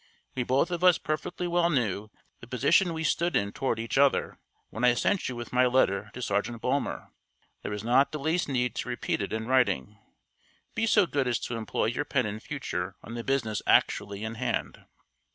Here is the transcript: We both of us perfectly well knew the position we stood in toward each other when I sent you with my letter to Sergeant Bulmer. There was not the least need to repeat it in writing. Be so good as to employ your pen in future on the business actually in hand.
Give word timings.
We 0.33 0.41
both 0.41 0.71
of 0.71 0.83
us 0.83 0.97
perfectly 0.97 1.47
well 1.47 1.69
knew 1.69 2.09
the 2.39 2.47
position 2.47 2.91
we 2.91 3.03
stood 3.03 3.35
in 3.35 3.51
toward 3.51 3.77
each 3.77 3.99
other 3.99 4.39
when 4.71 4.83
I 4.83 4.95
sent 4.95 5.29
you 5.29 5.35
with 5.35 5.53
my 5.53 5.67
letter 5.67 6.09
to 6.15 6.23
Sergeant 6.23 6.59
Bulmer. 6.59 7.11
There 7.61 7.69
was 7.69 7.83
not 7.83 8.11
the 8.11 8.17
least 8.17 8.49
need 8.49 8.73
to 8.77 8.89
repeat 8.89 9.21
it 9.21 9.31
in 9.31 9.45
writing. 9.45 9.99
Be 10.73 10.87
so 10.87 11.05
good 11.05 11.27
as 11.27 11.37
to 11.41 11.55
employ 11.55 11.85
your 11.85 12.03
pen 12.05 12.25
in 12.25 12.39
future 12.39 12.95
on 13.03 13.13
the 13.13 13.23
business 13.23 13.61
actually 13.67 14.23
in 14.23 14.33
hand. 14.41 14.85